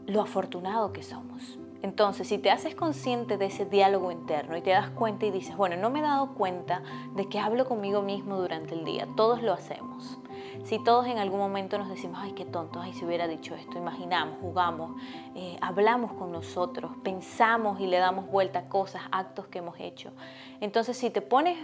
lo 0.08 0.22
afortunado 0.22 0.92
que 0.92 1.02
somos. 1.02 1.58
Entonces, 1.84 2.28
si 2.28 2.38
te 2.38 2.52
haces 2.52 2.76
consciente 2.76 3.38
de 3.38 3.46
ese 3.46 3.66
diálogo 3.66 4.12
interno 4.12 4.58
y 4.58 4.62
te 4.62 4.72
das 4.72 4.90
cuenta 4.90 5.26
y 5.26 5.32
dices, 5.32 5.56
bueno, 5.56 5.78
no 5.78 5.90
me 5.90 6.00
he 6.00 6.02
dado 6.02 6.34
cuenta 6.34 6.84
de 7.16 7.30
que 7.30 7.40
hablo 7.40 7.66
conmigo 7.66 8.02
mismo 8.02 8.36
durante 8.38 8.74
el 8.76 8.84
día, 8.84 9.08
todos 9.16 9.42
lo 9.42 9.54
hacemos. 9.54 10.18
Si 10.66 10.84
todos 10.84 11.08
en 11.08 11.18
algún 11.18 11.40
momento 11.40 11.78
nos 11.78 11.88
decimos, 11.88 12.20
ay, 12.22 12.34
qué 12.34 12.44
tonto, 12.44 12.82
ay, 12.82 12.92
si 12.92 13.06
hubiera 13.06 13.30
dicho 13.30 13.56
esto, 13.56 13.78
imaginamos, 13.78 14.38
jugamos, 14.42 15.00
eh, 15.36 15.58
hablamos 15.62 16.12
con 16.12 16.34
nosotros, 16.34 16.92
pensamos 17.04 17.80
y 17.80 17.88
le 17.88 18.00
damos 18.00 18.30
vuelta 18.30 18.60
a 18.60 18.68
cosas, 18.68 19.04
actos 19.12 19.48
que 19.48 19.60
hemos 19.60 19.80
hecho. 19.80 20.12
Entonces, 20.60 20.98
si 20.98 21.10
te 21.10 21.22
pones 21.22 21.58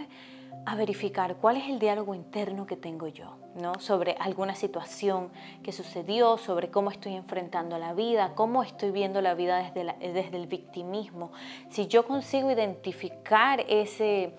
a 0.64 0.76
verificar 0.76 1.36
cuál 1.36 1.56
es 1.56 1.68
el 1.68 1.78
diálogo 1.78 2.14
interno 2.14 2.66
que 2.66 2.76
tengo 2.76 3.08
yo, 3.08 3.36
¿no? 3.56 3.78
Sobre 3.80 4.16
alguna 4.20 4.54
situación 4.54 5.30
que 5.62 5.72
sucedió, 5.72 6.38
sobre 6.38 6.70
cómo 6.70 6.90
estoy 6.90 7.14
enfrentando 7.14 7.78
la 7.78 7.94
vida, 7.94 8.34
cómo 8.34 8.62
estoy 8.62 8.92
viendo 8.92 9.20
la 9.20 9.34
vida 9.34 9.58
desde, 9.58 9.94
desde 10.12 10.36
el 10.36 10.46
victimismo. 10.46 11.32
Si 11.70 11.88
yo 11.88 12.06
consigo 12.06 12.50
identificar 12.50 13.64
ese, 13.68 14.34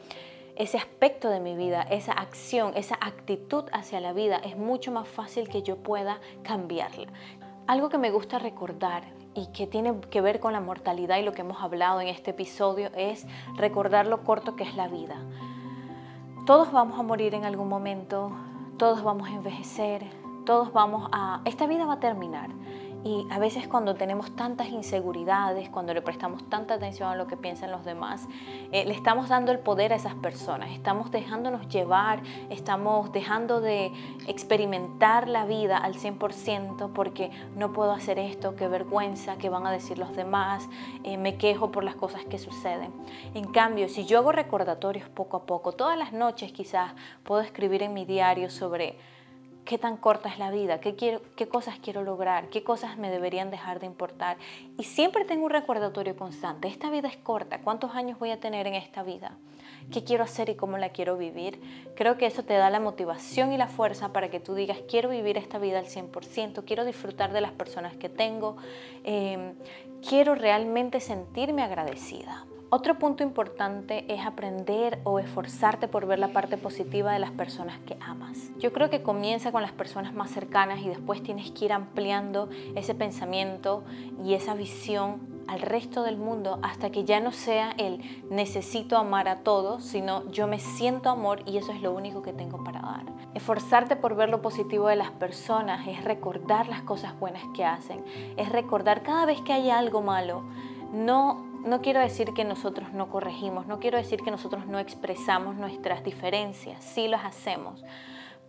ese 0.55 0.77
aspecto 0.77 1.29
de 1.29 1.41
mi 1.41 1.55
vida, 1.55 1.81
esa 1.83 2.13
acción, 2.13 2.73
esa 2.75 2.95
actitud 3.01 3.65
hacia 3.73 3.99
la 3.99 4.13
vida, 4.13 4.37
es 4.37 4.57
mucho 4.57 4.91
más 4.91 5.07
fácil 5.07 5.49
que 5.49 5.61
yo 5.61 5.77
pueda 5.77 6.21
cambiarla. 6.43 7.11
Algo 7.67 7.89
que 7.89 7.97
me 7.97 8.11
gusta 8.11 8.39
recordar 8.39 9.03
y 9.35 9.47
que 9.47 9.67
tiene 9.67 9.99
que 10.09 10.21
ver 10.21 10.39
con 10.39 10.53
la 10.53 10.61
mortalidad 10.61 11.17
y 11.17 11.23
lo 11.23 11.33
que 11.33 11.41
hemos 11.41 11.61
hablado 11.61 12.01
en 12.01 12.07
este 12.07 12.31
episodio 12.31 12.91
es 12.95 13.25
recordar 13.55 14.05
lo 14.05 14.23
corto 14.23 14.55
que 14.55 14.63
es 14.63 14.75
la 14.75 14.87
vida. 14.87 15.17
Todos 16.45 16.73
vamos 16.73 16.99
a 16.99 17.03
morir 17.03 17.35
en 17.35 17.45
algún 17.45 17.69
momento, 17.69 18.29
todos 18.77 19.01
vamos 19.01 19.29
a 19.29 19.31
envejecer, 19.31 20.03
todos 20.45 20.73
vamos 20.73 21.07
a... 21.13 21.39
Esta 21.45 21.67
vida 21.67 21.85
va 21.85 21.93
a 21.93 21.99
terminar. 22.01 22.49
Y 23.03 23.27
a 23.29 23.37
veces 23.37 23.67
cuando 23.67 23.95
tenemos 23.95 24.33
tantas 24.35 24.69
inseguridades, 24.69 25.69
cuando 25.69 25.93
le 25.93 26.01
prestamos 26.01 26.47
tanta 26.49 26.75
atención 26.75 27.09
a 27.09 27.15
lo 27.15 27.27
que 27.27 27.35
piensan 27.35 27.69
los 27.69 27.83
demás, 27.83 28.27
eh, 28.71 28.85
le 28.85 28.93
estamos 28.93 29.27
dando 29.27 29.51
el 29.51 29.59
poder 29.59 29.91
a 29.91 29.97
esas 29.97 30.15
personas, 30.15 30.71
estamos 30.71 31.11
dejándonos 31.11 31.67
llevar, 31.67 32.21
estamos 32.49 33.11
dejando 33.11 33.59
de 33.59 33.91
experimentar 34.27 35.27
la 35.27 35.45
vida 35.45 35.77
al 35.77 35.95
100% 35.95 36.93
porque 36.93 37.29
no 37.57 37.73
puedo 37.73 37.91
hacer 37.91 38.19
esto, 38.19 38.55
qué 38.55 38.69
vergüenza, 38.69 39.37
qué 39.37 39.49
van 39.49 39.67
a 39.67 39.71
decir 39.71 39.97
los 39.97 40.15
demás, 40.15 40.69
eh, 41.03 41.17
me 41.17 41.35
quejo 41.35 41.71
por 41.71 41.83
las 41.83 41.95
cosas 41.95 42.23
que 42.23 42.39
suceden. 42.39 42.93
En 43.33 43.51
cambio, 43.51 43.89
si 43.89 44.05
yo 44.05 44.19
hago 44.19 44.31
recordatorios 44.31 45.09
poco 45.09 45.37
a 45.37 45.45
poco, 45.45 45.73
todas 45.73 45.97
las 45.97 46.13
noches 46.13 46.53
quizás 46.53 46.93
puedo 47.23 47.41
escribir 47.41 47.83
en 47.83 47.93
mi 47.93 48.05
diario 48.05 48.49
sobre 48.49 48.97
qué 49.65 49.77
tan 49.77 49.97
corta 49.97 50.29
es 50.29 50.39
la 50.39 50.51
vida, 50.51 50.79
qué, 50.79 50.95
quiero, 50.95 51.21
qué 51.35 51.47
cosas 51.47 51.79
quiero 51.81 52.03
lograr, 52.03 52.49
qué 52.49 52.63
cosas 52.63 52.97
me 52.97 53.09
deberían 53.09 53.51
dejar 53.51 53.79
de 53.79 53.85
importar. 53.85 54.37
Y 54.77 54.83
siempre 54.83 55.25
tengo 55.25 55.45
un 55.45 55.51
recordatorio 55.51 56.15
constante, 56.15 56.67
esta 56.67 56.89
vida 56.89 57.07
es 57.07 57.17
corta, 57.17 57.61
¿cuántos 57.61 57.95
años 57.95 58.19
voy 58.19 58.31
a 58.31 58.39
tener 58.39 58.67
en 58.67 58.75
esta 58.75 59.03
vida? 59.03 59.37
¿Qué 59.91 60.03
quiero 60.03 60.23
hacer 60.23 60.49
y 60.49 60.55
cómo 60.55 60.77
la 60.77 60.89
quiero 60.89 61.17
vivir? 61.17 61.59
Creo 61.95 62.17
que 62.17 62.25
eso 62.25 62.43
te 62.43 62.53
da 62.53 62.69
la 62.69 62.79
motivación 62.79 63.51
y 63.51 63.57
la 63.57 63.67
fuerza 63.67 64.13
para 64.13 64.29
que 64.29 64.39
tú 64.39 64.55
digas, 64.55 64.79
quiero 64.89 65.09
vivir 65.09 65.37
esta 65.37 65.59
vida 65.59 65.79
al 65.79 65.85
100%, 65.85 66.63
quiero 66.65 66.85
disfrutar 66.85 67.33
de 67.33 67.41
las 67.41 67.51
personas 67.51 67.95
que 67.95 68.09
tengo, 68.09 68.57
eh, 69.03 69.53
quiero 70.07 70.35
realmente 70.35 70.99
sentirme 70.99 71.63
agradecida. 71.63 72.45
Otro 72.75 72.97
punto 72.97 73.21
importante 73.21 74.11
es 74.11 74.25
aprender 74.25 74.97
o 75.03 75.19
esforzarte 75.19 75.87
por 75.87 76.07
ver 76.07 76.17
la 76.17 76.29
parte 76.29 76.57
positiva 76.57 77.13
de 77.13 77.19
las 77.19 77.29
personas 77.29 77.77
que 77.85 77.95
amas. 78.01 78.49
Yo 78.57 78.73
creo 78.73 78.89
que 78.89 79.03
comienza 79.03 79.51
con 79.51 79.61
las 79.61 79.73
personas 79.73 80.15
más 80.15 80.31
cercanas 80.31 80.79
y 80.79 80.89
después 80.89 81.21
tienes 81.21 81.51
que 81.51 81.65
ir 81.65 81.71
ampliando 81.71 82.49
ese 82.73 82.95
pensamiento 82.95 83.83
y 84.25 84.33
esa 84.33 84.55
visión 84.55 85.21
al 85.47 85.61
resto 85.61 86.01
del 86.01 86.17
mundo 86.17 86.57
hasta 86.63 86.89
que 86.89 87.03
ya 87.03 87.19
no 87.19 87.31
sea 87.31 87.73
el 87.77 87.99
necesito 88.31 88.97
amar 88.97 89.27
a 89.27 89.41
todos, 89.41 89.83
sino 89.83 90.27
yo 90.31 90.47
me 90.47 90.57
siento 90.57 91.11
amor 91.11 91.43
y 91.45 91.57
eso 91.57 91.73
es 91.73 91.81
lo 91.83 91.91
único 91.91 92.23
que 92.23 92.33
tengo 92.33 92.63
para 92.63 92.81
dar. 92.81 93.03
Esforzarte 93.35 93.97
por 93.97 94.15
ver 94.15 94.29
lo 94.29 94.41
positivo 94.41 94.87
de 94.87 94.95
las 94.95 95.11
personas 95.11 95.87
es 95.87 96.03
recordar 96.03 96.67
las 96.67 96.81
cosas 96.81 97.19
buenas 97.19 97.43
que 97.53 97.65
hacen, 97.65 98.03
es 98.35 98.49
recordar 98.49 99.03
cada 99.03 99.27
vez 99.27 99.41
que 99.41 99.53
hay 99.53 99.69
algo 99.69 100.01
malo, 100.01 100.41
no 100.91 101.52
no 101.63 101.81
quiero 101.81 101.99
decir 101.99 102.33
que 102.33 102.43
nosotros 102.43 102.93
no 102.93 103.09
corregimos, 103.09 103.67
no 103.67 103.79
quiero 103.79 103.97
decir 103.97 104.21
que 104.21 104.31
nosotros 104.31 104.65
no 104.65 104.79
expresamos 104.79 105.55
nuestras 105.55 106.03
diferencias, 106.03 106.83
sí 106.83 107.07
las 107.07 107.25
hacemos, 107.25 107.83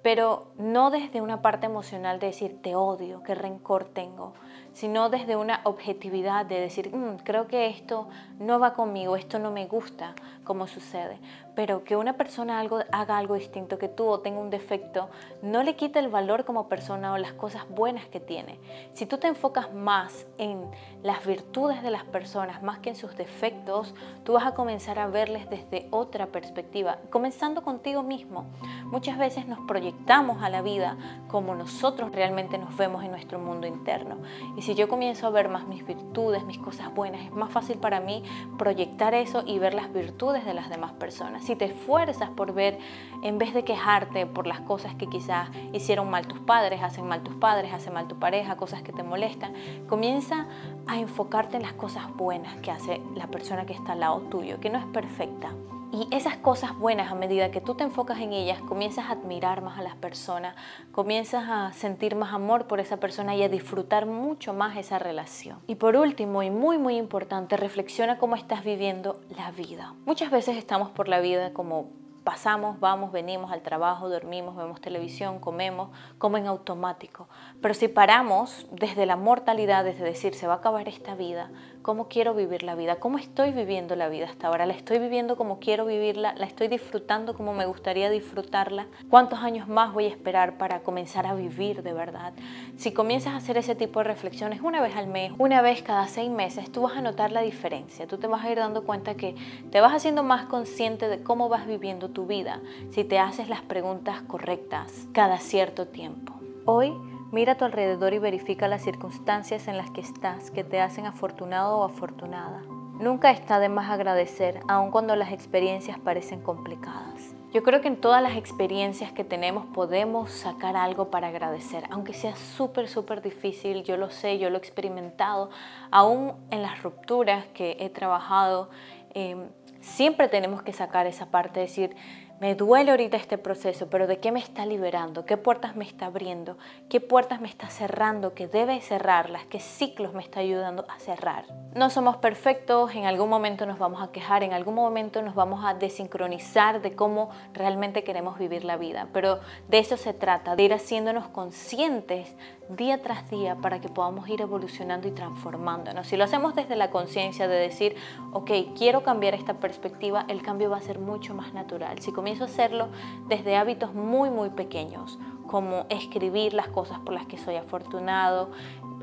pero 0.02 0.52
no 0.58 0.90
desde 0.90 1.22
una 1.22 1.40
parte 1.40 1.66
emocional 1.66 2.18
de 2.18 2.26
decir 2.26 2.60
te 2.60 2.74
odio, 2.74 3.22
qué 3.22 3.34
rencor 3.34 3.84
tengo, 3.84 4.34
sino 4.72 5.08
desde 5.08 5.36
una 5.36 5.60
objetividad 5.64 6.44
de 6.44 6.60
decir, 6.60 6.94
mm, 6.94 7.18
creo 7.24 7.46
que 7.46 7.68
esto 7.68 8.08
no 8.38 8.58
va 8.58 8.74
conmigo, 8.74 9.16
esto 9.16 9.38
no 9.38 9.50
me 9.50 9.66
gusta, 9.66 10.14
como 10.42 10.66
sucede. 10.66 11.18
Pero 11.54 11.84
que 11.84 11.96
una 11.96 12.16
persona 12.16 12.60
haga 12.60 13.18
algo 13.18 13.34
distinto 13.34 13.78
que 13.78 13.88
tú 13.88 14.06
o 14.06 14.20
tenga 14.20 14.40
un 14.40 14.50
defecto, 14.50 15.08
no 15.42 15.62
le 15.62 15.76
quita 15.76 16.00
el 16.00 16.08
valor 16.08 16.44
como 16.44 16.68
persona 16.68 17.12
o 17.12 17.18
las 17.18 17.32
cosas 17.32 17.68
buenas 17.68 18.06
que 18.06 18.20
tiene. 18.20 18.58
Si 18.92 19.06
tú 19.06 19.18
te 19.18 19.28
enfocas 19.28 19.72
más 19.72 20.26
en 20.38 20.70
las 21.02 21.24
virtudes 21.24 21.82
de 21.82 21.90
las 21.90 22.04
personas, 22.04 22.62
más 22.62 22.78
que 22.78 22.90
en 22.90 22.96
sus 22.96 23.16
defectos, 23.16 23.94
tú 24.24 24.32
vas 24.32 24.46
a 24.46 24.54
comenzar 24.54 24.98
a 24.98 25.06
verles 25.06 25.48
desde 25.48 25.86
otra 25.90 26.26
perspectiva, 26.26 26.98
comenzando 27.10 27.62
contigo 27.62 28.02
mismo. 28.02 28.46
Muchas 28.86 29.18
veces 29.18 29.46
nos 29.46 29.60
proyectamos 29.66 30.42
a 30.42 30.48
la 30.48 30.62
vida 30.62 30.96
como 31.28 31.54
nosotros 31.54 32.12
realmente 32.12 32.58
nos 32.58 32.76
vemos 32.76 33.04
en 33.04 33.10
nuestro 33.10 33.38
mundo 33.38 33.66
interno. 33.66 34.16
Y 34.56 34.62
si 34.62 34.74
yo 34.74 34.88
comienzo 34.88 35.26
a 35.26 35.30
ver 35.30 35.48
más 35.48 35.66
mis 35.66 35.86
virtudes, 35.86 36.44
mis 36.44 36.58
cosas 36.58 36.92
buenas, 36.94 37.22
es 37.22 37.32
más 37.32 37.50
fácil 37.50 37.78
para 37.78 38.00
mí 38.00 38.22
proyectar 38.58 39.14
eso 39.14 39.42
y 39.46 39.58
ver 39.58 39.74
las 39.74 39.92
virtudes 39.92 40.44
de 40.44 40.54
las 40.54 40.68
demás 40.68 40.92
personas. 40.92 41.43
Si 41.44 41.56
te 41.56 41.66
esfuerzas 41.66 42.30
por 42.30 42.54
ver, 42.54 42.78
en 43.20 43.36
vez 43.36 43.52
de 43.52 43.64
quejarte 43.64 44.24
por 44.24 44.46
las 44.46 44.60
cosas 44.60 44.94
que 44.94 45.08
quizás 45.08 45.50
hicieron 45.74 46.08
mal 46.08 46.26
tus 46.26 46.38
padres, 46.38 46.82
hacen 46.82 47.06
mal 47.06 47.22
tus 47.22 47.34
padres, 47.34 47.70
hacen 47.70 47.92
mal 47.92 48.08
tu 48.08 48.18
pareja, 48.18 48.56
cosas 48.56 48.80
que 48.80 48.94
te 48.94 49.02
molestan, 49.02 49.52
comienza 49.86 50.46
a 50.86 50.98
enfocarte 50.98 51.58
en 51.58 51.62
las 51.62 51.74
cosas 51.74 52.04
buenas 52.16 52.56
que 52.62 52.70
hace 52.70 53.02
la 53.14 53.26
persona 53.26 53.66
que 53.66 53.74
está 53.74 53.92
al 53.92 54.00
lado 54.00 54.20
tuyo, 54.22 54.58
que 54.58 54.70
no 54.70 54.78
es 54.78 54.86
perfecta 54.86 55.52
y 55.94 56.08
esas 56.10 56.36
cosas 56.36 56.76
buenas, 56.76 57.12
a 57.12 57.14
medida 57.14 57.52
que 57.52 57.60
tú 57.60 57.76
te 57.76 57.84
enfocas 57.84 58.18
en 58.18 58.32
ellas, 58.32 58.60
comienzas 58.62 59.06
a 59.06 59.12
admirar 59.12 59.62
más 59.62 59.78
a 59.78 59.82
las 59.82 59.94
personas, 59.94 60.56
comienzas 60.90 61.44
a 61.48 61.72
sentir 61.72 62.16
más 62.16 62.32
amor 62.32 62.66
por 62.66 62.80
esa 62.80 62.96
persona 62.96 63.36
y 63.36 63.44
a 63.44 63.48
disfrutar 63.48 64.04
mucho 64.04 64.52
más 64.52 64.76
esa 64.76 64.98
relación. 64.98 65.60
Y 65.68 65.76
por 65.76 65.94
último, 65.94 66.42
y 66.42 66.50
muy 66.50 66.78
muy 66.78 66.96
importante, 66.96 67.56
reflexiona 67.56 68.18
cómo 68.18 68.34
estás 68.34 68.64
viviendo 68.64 69.20
la 69.36 69.52
vida. 69.52 69.94
Muchas 70.04 70.32
veces 70.32 70.56
estamos 70.56 70.90
por 70.90 71.06
la 71.06 71.20
vida 71.20 71.52
como 71.52 71.90
pasamos, 72.24 72.80
vamos, 72.80 73.12
venimos 73.12 73.52
al 73.52 73.60
trabajo, 73.60 74.08
dormimos, 74.08 74.56
vemos 74.56 74.80
televisión, 74.80 75.38
comemos, 75.38 75.90
como 76.18 76.38
en 76.38 76.46
automático. 76.46 77.28
Pero 77.60 77.74
si 77.74 77.86
paramos 77.86 78.66
desde 78.72 79.06
la 79.06 79.16
mortalidad, 79.16 79.84
desde 79.84 80.02
decir 80.02 80.34
se 80.34 80.46
va 80.46 80.54
a 80.54 80.56
acabar 80.56 80.88
esta 80.88 81.14
vida, 81.14 81.50
cómo 81.84 82.08
quiero 82.08 82.32
vivir 82.32 82.62
la 82.62 82.74
vida, 82.74 82.96
cómo 82.96 83.18
estoy 83.18 83.52
viviendo 83.52 83.94
la 83.94 84.08
vida 84.08 84.24
hasta 84.24 84.48
ahora, 84.48 84.64
la 84.64 84.72
estoy 84.72 84.98
viviendo 84.98 85.36
como 85.36 85.58
quiero 85.58 85.84
vivirla, 85.84 86.34
la 86.34 86.46
estoy 86.46 86.68
disfrutando 86.68 87.34
como 87.34 87.52
me 87.52 87.66
gustaría 87.66 88.08
disfrutarla, 88.08 88.86
cuántos 89.10 89.40
años 89.40 89.68
más 89.68 89.92
voy 89.92 90.06
a 90.06 90.08
esperar 90.08 90.56
para 90.56 90.80
comenzar 90.82 91.26
a 91.26 91.34
vivir 91.34 91.82
de 91.82 91.92
verdad. 91.92 92.32
Si 92.78 92.92
comienzas 92.92 93.34
a 93.34 93.36
hacer 93.36 93.58
ese 93.58 93.74
tipo 93.74 94.00
de 94.00 94.04
reflexiones 94.04 94.62
una 94.62 94.80
vez 94.80 94.96
al 94.96 95.08
mes, 95.08 95.32
una 95.36 95.60
vez 95.60 95.82
cada 95.82 96.08
seis 96.08 96.30
meses, 96.30 96.72
tú 96.72 96.80
vas 96.80 96.96
a 96.96 97.02
notar 97.02 97.32
la 97.32 97.42
diferencia, 97.42 98.06
tú 98.06 98.16
te 98.16 98.28
vas 98.28 98.42
a 98.42 98.50
ir 98.50 98.56
dando 98.56 98.84
cuenta 98.84 99.14
que 99.14 99.34
te 99.70 99.82
vas 99.82 99.92
haciendo 99.92 100.22
más 100.22 100.46
consciente 100.46 101.06
de 101.08 101.22
cómo 101.22 101.50
vas 101.50 101.66
viviendo 101.66 102.08
tu 102.08 102.26
vida 102.26 102.62
si 102.92 103.04
te 103.04 103.18
haces 103.18 103.50
las 103.50 103.60
preguntas 103.60 104.22
correctas 104.22 105.06
cada 105.12 105.38
cierto 105.38 105.86
tiempo. 105.86 106.32
Hoy 106.64 106.94
Mira 107.34 107.54
a 107.54 107.56
tu 107.56 107.64
alrededor 107.64 108.14
y 108.14 108.20
verifica 108.20 108.68
las 108.68 108.84
circunstancias 108.84 109.66
en 109.66 109.76
las 109.76 109.90
que 109.90 110.00
estás 110.00 110.52
que 110.52 110.62
te 110.62 110.80
hacen 110.80 111.04
afortunado 111.04 111.78
o 111.78 111.82
afortunada. 111.82 112.62
Nunca 113.00 113.32
está 113.32 113.58
de 113.58 113.68
más 113.68 113.90
agradecer, 113.90 114.60
aun 114.68 114.92
cuando 114.92 115.16
las 115.16 115.32
experiencias 115.32 115.98
parecen 115.98 116.40
complicadas. 116.42 117.34
Yo 117.52 117.64
creo 117.64 117.80
que 117.80 117.88
en 117.88 118.00
todas 118.00 118.22
las 118.22 118.36
experiencias 118.36 119.10
que 119.10 119.24
tenemos 119.24 119.66
podemos 119.66 120.30
sacar 120.30 120.76
algo 120.76 121.10
para 121.10 121.26
agradecer, 121.26 121.82
aunque 121.90 122.14
sea 122.14 122.36
súper, 122.36 122.86
súper 122.86 123.20
difícil, 123.20 123.82
yo 123.82 123.96
lo 123.96 124.10
sé, 124.10 124.38
yo 124.38 124.48
lo 124.48 124.54
he 124.54 124.60
experimentado, 124.60 125.50
aún 125.90 126.34
en 126.52 126.62
las 126.62 126.84
rupturas 126.84 127.46
que 127.46 127.76
he 127.80 127.90
trabajado, 127.90 128.70
eh, 129.12 129.48
siempre 129.80 130.28
tenemos 130.28 130.62
que 130.62 130.72
sacar 130.72 131.08
esa 131.08 131.26
parte, 131.32 131.58
decir, 131.58 131.96
me 132.44 132.54
duele 132.54 132.90
ahorita 132.90 133.16
este 133.16 133.38
proceso, 133.38 133.88
pero 133.88 134.06
¿de 134.06 134.18
qué 134.18 134.30
me 134.30 134.38
está 134.38 134.66
liberando? 134.66 135.24
¿Qué 135.24 135.38
puertas 135.38 135.76
me 135.76 135.84
está 135.86 136.04
abriendo? 136.04 136.58
¿Qué 136.90 137.00
puertas 137.00 137.40
me 137.40 137.48
está 137.48 137.70
cerrando? 137.70 138.34
¿Qué 138.34 138.48
debe 138.48 138.82
cerrarlas? 138.82 139.46
¿Qué 139.46 139.60
ciclos 139.60 140.12
me 140.12 140.20
está 140.20 140.40
ayudando 140.40 140.84
a 140.94 140.98
cerrar? 140.98 141.46
No 141.74 141.88
somos 141.88 142.18
perfectos, 142.18 142.94
en 142.94 143.06
algún 143.06 143.30
momento 143.30 143.64
nos 143.64 143.78
vamos 143.78 144.02
a 144.02 144.12
quejar, 144.12 144.42
en 144.42 144.52
algún 144.52 144.74
momento 144.74 145.22
nos 145.22 145.34
vamos 145.34 145.64
a 145.64 145.72
desincronizar 145.72 146.82
de 146.82 146.94
cómo 146.94 147.30
realmente 147.54 148.04
queremos 148.04 148.38
vivir 148.38 148.62
la 148.64 148.76
vida, 148.76 149.08
pero 149.14 149.40
de 149.68 149.78
eso 149.78 149.96
se 149.96 150.12
trata, 150.12 150.54
de 150.54 150.64
ir 150.64 150.74
haciéndonos 150.74 151.28
conscientes 151.28 152.36
día 152.68 153.02
tras 153.02 153.30
día 153.30 153.56
para 153.56 153.80
que 153.80 153.88
podamos 153.88 154.28
ir 154.28 154.40
evolucionando 154.40 155.08
y 155.08 155.12
transformándonos. 155.12 156.06
Si 156.06 156.16
lo 156.16 156.24
hacemos 156.24 156.54
desde 156.54 156.76
la 156.76 156.90
conciencia 156.90 157.48
de 157.48 157.56
decir, 157.56 157.96
ok, 158.32 158.50
quiero 158.76 159.02
cambiar 159.02 159.34
esta 159.34 159.54
perspectiva, 159.54 160.24
el 160.28 160.42
cambio 160.42 160.70
va 160.70 160.76
a 160.76 160.82
ser 160.82 160.98
mucho 160.98 161.34
más 161.34 161.52
natural. 161.54 161.98
Si 162.00 162.12
hacerlo 162.40 162.88
desde 163.28 163.56
hábitos 163.56 163.94
muy, 163.94 164.30
muy 164.30 164.50
pequeños, 164.50 165.18
como 165.46 165.86
escribir 165.88 166.54
las 166.54 166.68
cosas 166.68 166.98
por 166.98 167.14
las 167.14 167.26
que 167.26 167.38
soy 167.38 167.56
afortunado, 167.56 168.50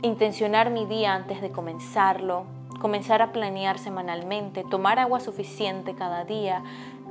intencionar 0.01 0.69
mi 0.71 0.85
día 0.85 1.13
antes 1.13 1.41
de 1.41 1.51
comenzarlo, 1.51 2.45
comenzar 2.81 3.21
a 3.21 3.31
planear 3.31 3.77
semanalmente, 3.77 4.63
tomar 4.63 4.99
agua 4.99 5.19
suficiente 5.19 5.93
cada 5.93 6.25
día, 6.25 6.63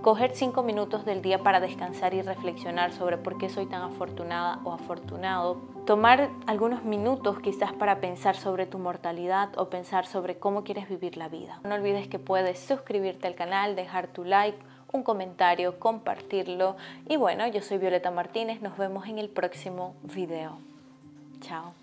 coger 0.02 0.32
cinco 0.34 0.62
minutos 0.62 1.04
del 1.04 1.22
día 1.22 1.42
para 1.42 1.60
descansar 1.60 2.14
y 2.14 2.22
reflexionar 2.22 2.92
sobre 2.92 3.18
por 3.18 3.38
qué 3.38 3.48
soy 3.48 3.66
tan 3.66 3.82
afortunada 3.82 4.60
o 4.64 4.72
afortunado, 4.72 5.60
tomar 5.86 6.30
algunos 6.46 6.84
minutos 6.84 7.38
quizás 7.40 7.72
para 7.72 8.00
pensar 8.00 8.36
sobre 8.36 8.66
tu 8.66 8.78
mortalidad 8.78 9.50
o 9.58 9.68
pensar 9.68 10.06
sobre 10.06 10.38
cómo 10.38 10.64
quieres 10.64 10.88
vivir 10.88 11.16
la 11.16 11.28
vida. 11.28 11.60
No 11.64 11.74
olvides 11.74 12.08
que 12.08 12.18
puedes 12.18 12.58
suscribirte 12.58 13.26
al 13.26 13.34
canal, 13.34 13.76
dejar 13.76 14.08
tu 14.08 14.24
like, 14.24 14.58
un 14.92 15.02
comentario, 15.02 15.78
compartirlo 15.78 16.76
y 17.08 17.16
bueno, 17.16 17.46
yo 17.46 17.62
soy 17.62 17.78
Violeta 17.78 18.10
Martínez, 18.10 18.60
nos 18.60 18.76
vemos 18.76 19.06
en 19.06 19.18
el 19.18 19.28
próximo 19.28 19.94
video. 20.02 20.58
Chao. 21.40 21.74